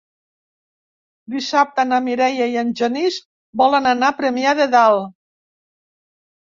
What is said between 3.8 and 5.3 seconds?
anar a Premià de Dalt.